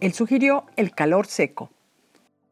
Él 0.00 0.12
sugirió 0.12 0.66
el 0.76 0.92
calor 0.92 1.26
seco. 1.26 1.70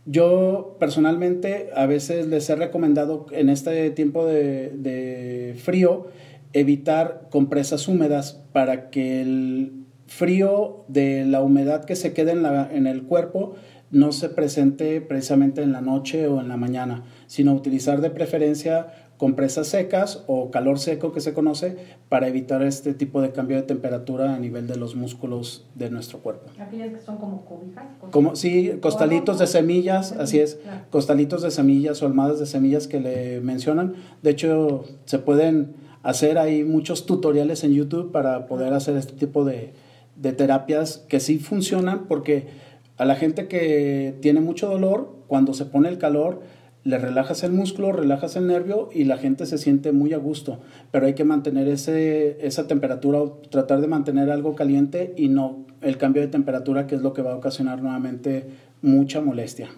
Yo 0.04 0.76
personalmente 0.80 1.70
a 1.76 1.86
veces 1.86 2.26
les 2.26 2.50
he 2.50 2.56
recomendado 2.56 3.26
en 3.30 3.48
este 3.48 3.90
tiempo 3.90 4.26
de, 4.26 5.54
frío 5.62 6.08
evitar 6.52 7.28
compresas 7.30 7.86
húmedas 7.88 8.42
para 8.52 8.90
que 8.90 9.22
el 9.22 9.72
frío 10.06 10.84
de 10.88 11.24
la 11.24 11.40
humedad 11.40 11.84
que 11.84 11.96
se 11.96 12.12
quede 12.12 12.32
en, 12.32 12.44
en 12.44 12.86
el 12.86 13.04
cuerpo 13.04 13.54
no 13.92 14.10
se 14.10 14.28
presente 14.28 15.00
precisamente 15.00 15.62
en 15.62 15.70
la 15.72 15.82
noche 15.82 16.26
o 16.26 16.40
en 16.40 16.48
la 16.48 16.56
mañana, 16.56 17.04
sino 17.26 17.54
utilizar 17.54 18.00
de 18.00 18.10
preferencia 18.10 19.01
compresas 19.22 19.68
secas 19.68 20.24
o 20.26 20.50
calor 20.50 20.80
seco 20.80 21.12
que 21.12 21.20
se 21.20 21.32
conoce 21.32 21.76
para 22.08 22.26
evitar 22.26 22.61
este 22.64 22.92
tipo 22.92 23.22
de 23.22 23.30
cambio 23.30 23.56
de 23.56 23.62
temperatura 23.62 24.35
a 24.35 24.38
nivel 24.40 24.66
de 24.66 24.74
los 24.74 24.96
músculos 24.96 25.64
de 25.76 25.90
nuestro 25.90 26.18
cuerpo. 26.18 26.50
Aquellas 26.58 26.92
que 26.92 26.98
son 26.98 27.18
como 27.18 27.44
cobijas. 27.44 27.85
Como, 28.11 28.35
sí, 28.35 28.72
costalitos 28.80 29.38
de 29.38 29.46
semillas, 29.46 30.11
así 30.11 30.40
es, 30.40 30.58
costalitos 30.90 31.42
de 31.42 31.52
semillas 31.52 32.02
o 32.02 32.06
almohadas 32.06 32.40
de 32.40 32.46
semillas 32.46 32.88
que 32.88 32.98
le 32.98 33.40
mencionan. 33.40 33.94
De 34.22 34.30
hecho, 34.30 34.87
se 35.04 35.20
pueden 35.20 35.76
hacer 36.02 36.37
ahí 36.37 36.64
muchos 36.64 37.06
tutoriales 37.06 37.62
en 37.62 37.74
YouTube 37.74 38.11
para 38.11 38.48
poder 38.48 38.74
hacer 38.74 38.96
este 38.96 39.12
tipo 39.12 39.44
de, 39.44 39.72
de 40.16 40.32
terapias 40.32 40.98
que 41.08 41.20
sí 41.20 41.38
funcionan 41.38 42.08
porque 42.08 42.48
a 42.96 43.04
la 43.04 43.14
gente 43.14 43.46
que 43.46 44.16
tiene 44.20 44.40
mucho 44.40 44.66
dolor, 44.66 45.14
cuando 45.28 45.54
se 45.54 45.64
pone 45.64 45.88
el 45.90 45.98
calor, 45.98 46.40
le 46.85 46.99
relajas 46.99 47.45
el 47.45 47.53
músculo, 47.53 47.92
relajas 47.92 48.37
el 48.37 48.47
nervio 48.47 48.88
y 48.92 49.05
la 49.05 49.18
gente 49.18 49.47
se 49.47 49.59
siente 49.59 49.92
muy 49.92 50.12
a 50.12 50.18
gusto. 50.18 50.59
Pero 50.90 51.07
hay 51.07 51.14
que 51.14 51.25
mantener 51.25 51.68
ese, 51.68 52.45
esa 52.45 52.66
temperatura 52.66 53.21
tratar 53.51 53.81
de 53.81 53.87
mantener 53.87 54.31
algo 54.31 54.55
caliente 54.55 55.14
y 55.16 55.29
no 55.29 55.64
el 55.81 55.99
cambio 55.99 56.23
de 56.23 56.29
temperatura 56.29 56.87
que 56.87 56.95
es 56.95 57.03
lo 57.03 57.12
que 57.12 57.23
va 57.23 57.33
a 57.33 57.37
ocasionar 57.37 57.83
nuevamente 57.83 58.47
mucha 58.83 59.21
molestia. 59.21 59.71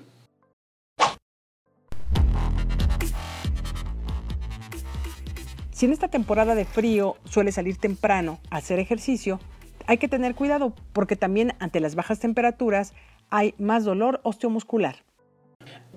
Si 5.72 5.86
en 5.86 5.92
esta 5.92 6.08
temporada 6.08 6.54
de 6.54 6.64
frío 6.64 7.16
suele 7.24 7.52
salir 7.52 7.76
temprano 7.76 8.38
a 8.48 8.58
hacer 8.58 8.78
ejercicio, 8.78 9.40
hay 9.86 9.98
que 9.98 10.08
tener 10.08 10.34
cuidado 10.34 10.72
porque 10.92 11.16
también 11.16 11.52
ante 11.58 11.80
las 11.80 11.94
bajas 11.94 12.20
temperaturas 12.20 12.94
hay 13.28 13.54
más 13.58 13.84
dolor 13.84 14.20
osteomuscular. 14.22 15.03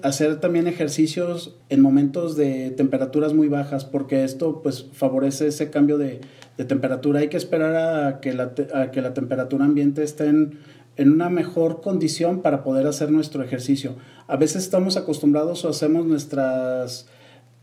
Hacer 0.03 0.39
también 0.39 0.67
ejercicios 0.67 1.55
en 1.69 1.81
momentos 1.81 2.35
de 2.35 2.71
temperaturas 2.71 3.33
muy 3.33 3.47
bajas, 3.47 3.85
porque 3.85 4.23
esto 4.23 4.61
pues 4.61 4.87
favorece 4.93 5.47
ese 5.47 5.69
cambio 5.69 5.97
de, 5.97 6.21
temperatura. 6.67 7.19
Hay 7.19 7.29
que 7.29 7.37
esperar 7.37 7.75
a 7.75 8.19
que 8.19 8.33
la, 8.33 8.53
que 8.91 9.01
la 9.01 9.13
temperatura 9.13 9.65
ambiente 9.65 10.03
esté 10.03 10.25
en, 10.25 10.57
en, 10.95 11.11
una 11.11 11.29
mejor 11.29 11.81
condición 11.81 12.41
para 12.41 12.63
poder 12.63 12.87
hacer 12.87 13.11
nuestro 13.11 13.43
ejercicio. 13.43 13.95
A 14.27 14.37
veces 14.37 14.63
estamos 14.63 14.97
acostumbrados 14.97 15.63
o 15.65 15.69
hacemos 15.69 16.05
nuestras 16.05 17.07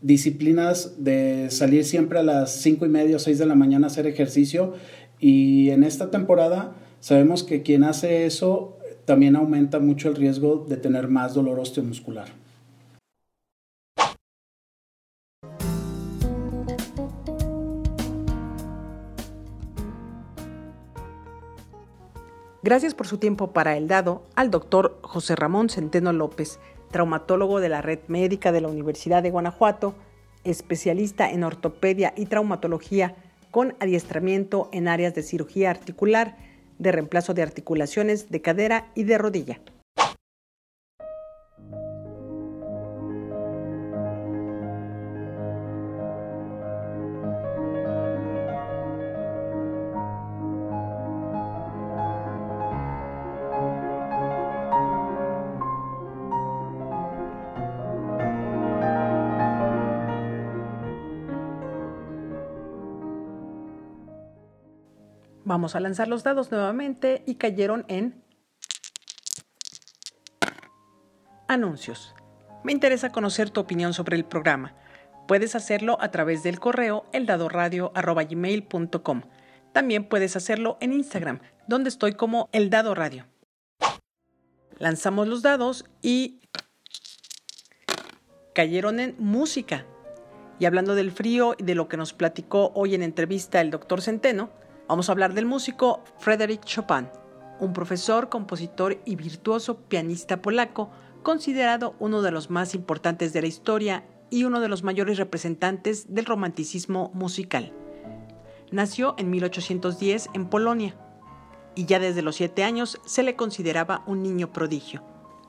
disciplinas 0.01 1.03
de 1.03 1.47
salir 1.49 1.83
siempre 1.83 2.19
a 2.19 2.23
las 2.23 2.51
cinco 2.51 2.85
y 2.85 2.89
media 2.89 3.15
o 3.15 3.19
6 3.19 3.39
de 3.39 3.45
la 3.45 3.55
mañana 3.55 3.87
a 3.87 3.89
hacer 3.89 4.05
ejercicio 4.05 4.73
y 5.19 5.69
en 5.71 5.83
esta 5.83 6.11
temporada 6.11 6.75
sabemos 6.99 7.43
que 7.43 7.63
quien 7.63 7.83
hace 7.83 8.25
eso 8.25 8.74
también 9.05 9.35
aumenta 9.35 9.79
mucho 9.79 10.09
el 10.09 10.15
riesgo 10.15 10.65
de 10.67 10.77
tener 10.77 11.07
más 11.07 11.33
dolor 11.33 11.59
osteomuscular. 11.59 12.27
Gracias 22.63 22.95
por 22.95 23.05
su 23.05 23.19
tiempo 23.19 23.51
para 23.51 23.77
el 23.77 23.87
dado 23.87 24.23
al 24.33 24.49
doctor 24.49 24.97
José 25.03 25.35
Ramón 25.35 25.69
Centeno 25.69 26.11
López, 26.11 26.59
traumatólogo 26.89 27.59
de 27.59 27.69
la 27.69 27.83
Red 27.83 27.99
Médica 28.07 28.51
de 28.51 28.61
la 28.61 28.69
Universidad 28.69 29.21
de 29.21 29.29
Guanajuato, 29.29 29.93
especialista 30.43 31.29
en 31.29 31.43
ortopedia 31.43 32.13
y 32.17 32.25
traumatología 32.25 33.15
con 33.51 33.75
adiestramiento 33.79 34.67
en 34.71 34.87
áreas 34.87 35.13
de 35.13 35.21
cirugía 35.21 35.69
articular 35.69 36.37
de 36.79 36.91
reemplazo 36.91 37.33
de 37.33 37.41
articulaciones 37.41 38.29
de 38.29 38.41
cadera 38.41 38.91
y 38.95 39.03
de 39.03 39.17
rodilla. 39.17 39.59
Vamos 65.65 65.75
a 65.75 65.79
lanzar 65.79 66.07
los 66.07 66.23
dados 66.23 66.51
nuevamente 66.51 67.23
y 67.25 67.37
cayeron 67.37 67.85
en 67.87 68.23
anuncios. 71.47 72.13
Me 72.63 72.71
interesa 72.71 73.11
conocer 73.11 73.49
tu 73.49 73.61
opinión 73.61 73.95
sobre 73.95 74.15
el 74.15 74.25
programa. 74.25 74.75
Puedes 75.27 75.55
hacerlo 75.55 75.97
a 76.01 76.11
través 76.11 76.43
del 76.43 76.59
correo 76.59 77.07
eldadoradio.com. 77.13 79.23
También 79.73 80.07
puedes 80.07 80.35
hacerlo 80.35 80.77
en 80.81 80.93
Instagram, 80.93 81.39
donde 81.67 81.89
estoy 81.89 82.13
como 82.13 82.47
El 82.51 82.69
Dado 82.69 82.93
Radio. 82.93 83.25
Lanzamos 84.77 85.27
los 85.27 85.41
dados 85.41 85.85
y 86.03 86.41
cayeron 88.53 88.99
en 88.99 89.15
música. 89.17 89.87
Y 90.59 90.65
hablando 90.65 90.93
del 90.93 91.11
frío 91.11 91.55
y 91.57 91.63
de 91.63 91.73
lo 91.73 91.87
que 91.87 91.97
nos 91.97 92.13
platicó 92.13 92.71
hoy 92.75 92.93
en 92.93 93.01
entrevista 93.01 93.61
el 93.61 93.71
doctor 93.71 94.03
Centeno, 94.03 94.51
Vamos 94.87 95.09
a 95.09 95.13
hablar 95.13 95.33
del 95.33 95.47
músico 95.47 96.03
Frédéric 96.19 96.63
Chopin, 96.63 97.09
un 97.59 97.73
profesor, 97.73 98.29
compositor 98.29 99.01
y 99.03 99.15
virtuoso 99.15 99.77
pianista 99.77 100.43
polaco, 100.43 100.91
considerado 101.23 101.95
uno 101.99 102.21
de 102.21 102.29
los 102.29 102.51
más 102.51 102.75
importantes 102.75 103.33
de 103.33 103.41
la 103.41 103.47
historia 103.47 104.05
y 104.29 104.43
uno 104.43 104.59
de 104.59 104.67
los 104.67 104.83
mayores 104.83 105.17
representantes 105.17 106.13
del 106.13 106.25
romanticismo 106.25 107.09
musical. 107.15 107.73
Nació 108.71 109.15
en 109.17 109.31
1810 109.31 110.29
en 110.35 110.49
Polonia 110.49 110.95
y 111.73 111.85
ya 111.85 111.97
desde 111.97 112.21
los 112.21 112.35
siete 112.35 112.63
años 112.63 113.01
se 113.05 113.23
le 113.23 113.35
consideraba 113.35 114.03
un 114.05 114.21
niño 114.21 114.53
prodigio, 114.53 115.03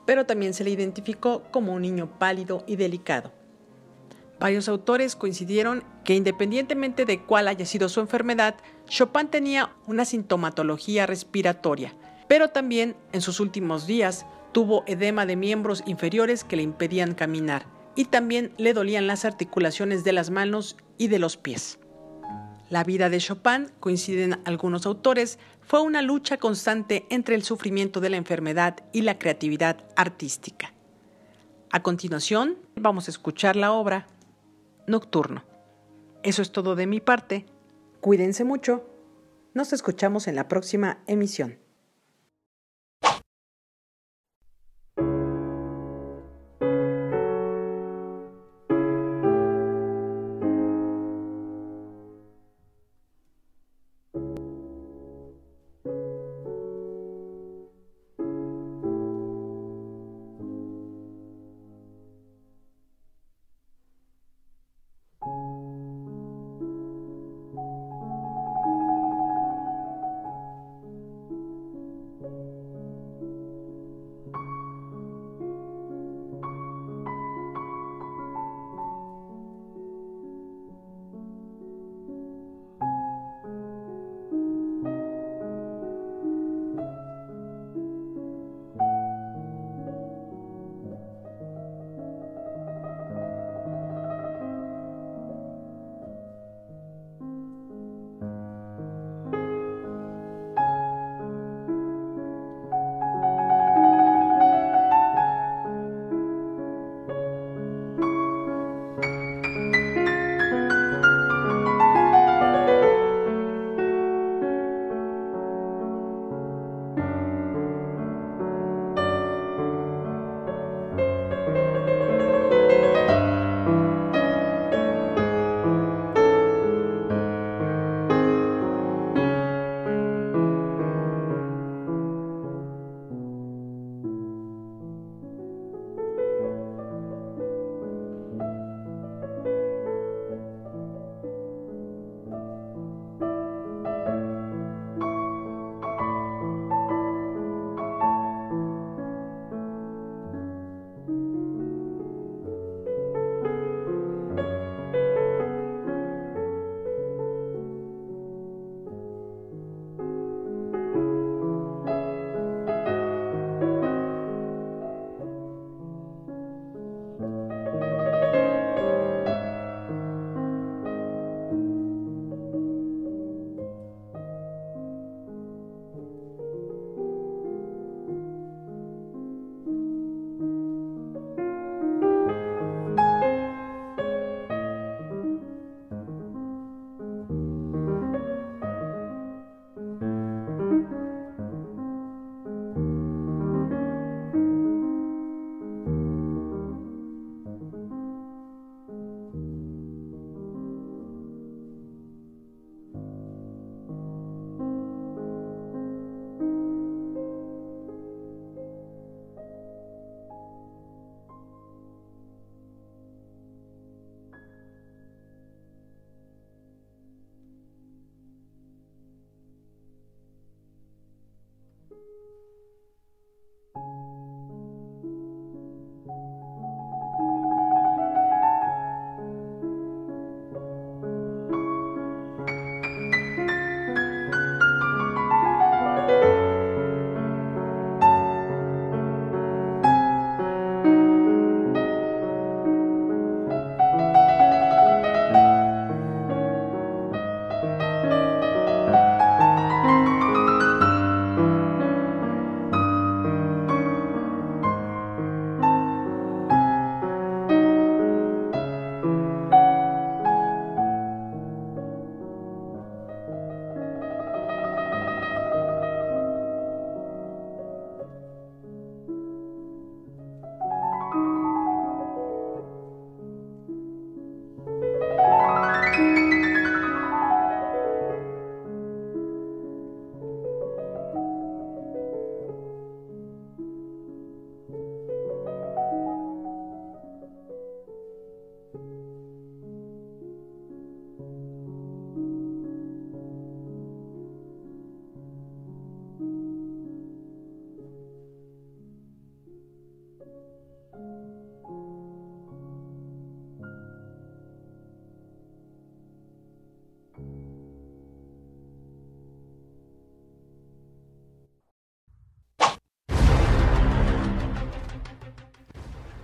pero 0.07 0.25
también 0.25 0.55
se 0.55 0.63
le 0.63 0.71
identificó 0.71 1.43
como 1.51 1.75
un 1.75 1.83
niño 1.83 2.17
pálido 2.17 2.63
y 2.65 2.75
delicado. 2.75 3.36
Varios 4.39 4.69
autores 4.69 5.15
coincidieron 5.15 5.83
que 6.03 6.13
independientemente 6.13 7.05
de 7.05 7.23
cuál 7.23 7.47
haya 7.47 7.65
sido 7.65 7.89
su 7.89 7.99
enfermedad, 7.99 8.55
Chopin 8.87 9.27
tenía 9.27 9.73
una 9.87 10.05
sintomatología 10.05 11.07
respiratoria, 11.07 11.95
pero 12.27 12.49
también 12.49 12.95
en 13.13 13.21
sus 13.21 13.39
últimos 13.39 13.87
días 13.87 14.25
tuvo 14.51 14.83
edema 14.85 15.25
de 15.25 15.35
miembros 15.35 15.83
inferiores 15.87 16.43
que 16.43 16.55
le 16.55 16.63
impedían 16.63 17.15
caminar 17.15 17.65
y 17.95 18.05
también 18.05 18.53
le 18.57 18.73
dolían 18.73 19.07
las 19.07 19.25
articulaciones 19.25 20.03
de 20.03 20.13
las 20.13 20.29
manos 20.29 20.77
y 20.99 21.07
de 21.07 21.17
los 21.17 21.35
pies. 21.35 21.79
La 22.69 22.83
vida 22.83 23.09
de 23.09 23.17
Chopin, 23.17 23.71
coinciden 23.79 24.39
algunos 24.45 24.85
autores, 24.85 25.39
fue 25.61 25.81
una 25.81 26.01
lucha 26.01 26.37
constante 26.37 27.05
entre 27.09 27.33
el 27.33 27.43
sufrimiento 27.43 28.01
de 28.01 28.09
la 28.09 28.17
enfermedad 28.17 28.75
y 28.91 29.01
la 29.01 29.17
creatividad 29.17 29.85
artística. 29.95 30.73
A 31.71 31.81
continuación, 31.81 32.57
vamos 32.75 33.07
a 33.07 33.11
escuchar 33.11 33.55
la 33.55 33.71
obra 33.71 34.07
nocturno. 34.87 35.45
Eso 36.23 36.41
es 36.41 36.51
todo 36.51 36.75
de 36.75 36.87
mi 36.87 36.99
parte. 36.99 37.45
Cuídense 38.01 38.43
mucho. 38.43 38.89
Nos 39.53 39.73
escuchamos 39.73 40.27
en 40.27 40.35
la 40.35 40.47
próxima 40.47 41.03
emisión. 41.07 41.59